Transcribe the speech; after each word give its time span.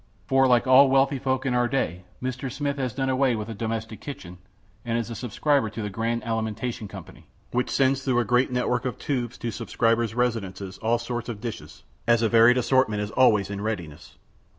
For 0.25 0.47
like 0.47 0.65
all 0.65 0.89
wealthy 0.89 1.19
folk 1.19 1.45
in 1.45 1.53
our 1.53 1.67
day, 1.67 2.05
Mr. 2.23 2.51
Smith 2.51 2.77
has 2.79 2.91
done 2.95 3.07
away 3.11 3.35
with 3.35 3.49
the 3.49 3.53
domestic 3.53 4.01
kitchen 4.01 4.39
and 4.83 4.97
is 4.97 5.11
a 5.11 5.15
subscriber 5.15 5.69
to 5.69 5.81
the 5.83 5.91
Grand 5.91 6.23
Alimentation 6.23 6.87
Company, 6.87 7.27
which 7.51 7.69
sends 7.69 8.01
through 8.01 8.17
a 8.17 8.25
great 8.25 8.51
network 8.51 8.83
of 8.85 8.97
tubes 8.97 9.37
to 9.37 9.51
subscribers' 9.51 10.15
residences 10.15 10.79
all 10.79 10.97
sorts 10.97 11.29
of 11.29 11.39
dishes, 11.39 11.83
as 12.07 12.23
a 12.23 12.29
varied 12.29 12.57
assortment 12.57 12.99
is 12.99 13.11
always 13.11 13.51
in 13.51 13.61
readiness. 13.61 14.17